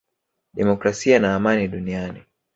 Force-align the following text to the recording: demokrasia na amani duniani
demokrasia 0.53 1.19
na 1.19 1.35
amani 1.35 1.67
duniani 1.67 2.23